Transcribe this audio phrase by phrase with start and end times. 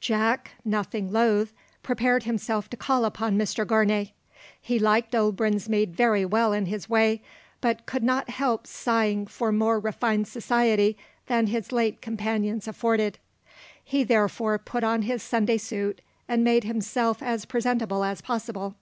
[0.00, 1.52] Jack, nothing loath,
[1.84, 4.14] prepared himself to call upon Mr Gournay.
[4.60, 7.22] He liked old Brinsmead very well in his way;
[7.60, 13.20] but could not help sighing for more refined society than his late companions afforded.
[13.84, 18.74] He therefore put on his Sunday suit, and made himself as presentable as possible.